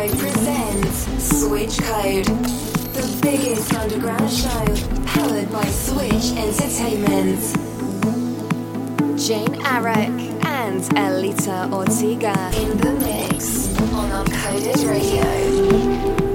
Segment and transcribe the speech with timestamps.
[0.00, 4.64] Radio presents Switch Code, the biggest underground show
[5.04, 7.38] powered by Switch Entertainment.
[9.20, 12.32] Jane Arrak and Aelita Ortega
[12.62, 16.29] in the mix on Uncoded Radio.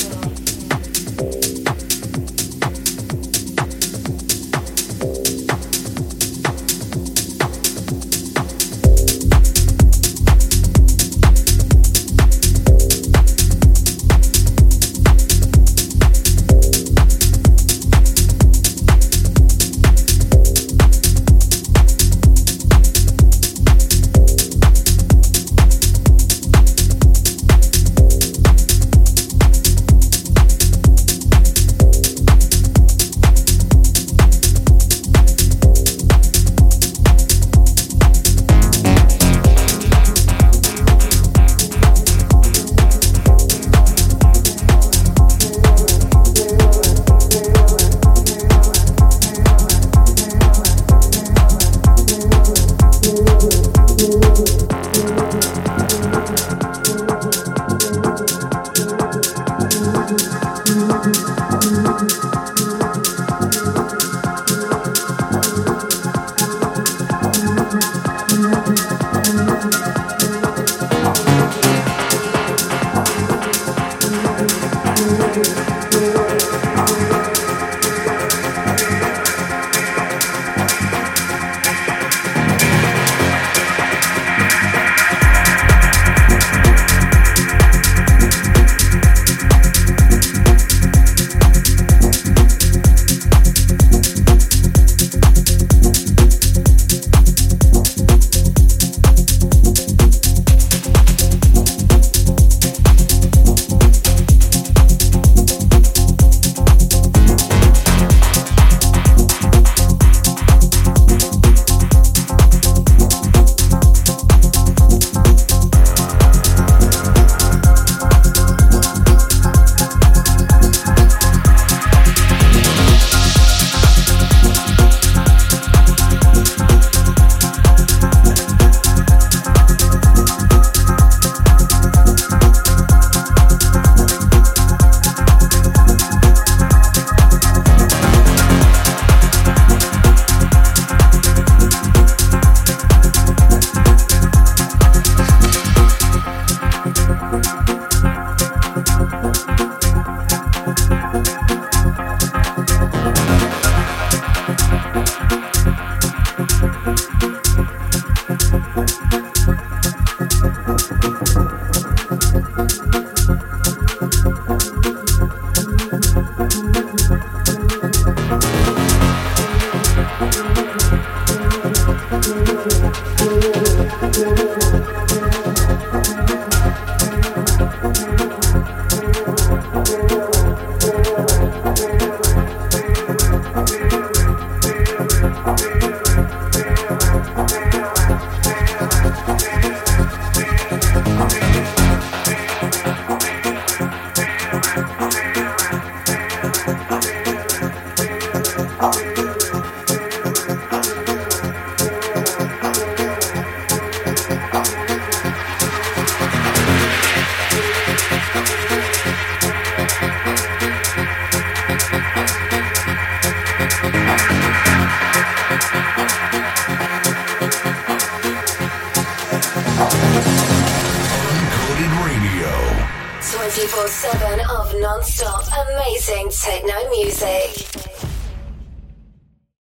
[225.02, 227.49] stop amazing techno music.